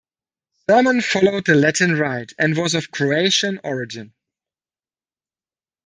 Sermon 0.67 0.99
followed 0.99 1.45
the 1.45 1.53
Latin 1.53 1.95
Rite, 1.95 2.33
and 2.39 2.57
was 2.57 2.73
of 2.73 2.89
Croatian 2.89 3.59
origin. 3.63 4.15